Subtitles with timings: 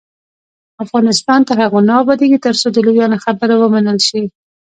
[0.83, 4.23] افغانستان تر هغو نه ابادیږي، ترڅو د لویانو خبره ومنل شي.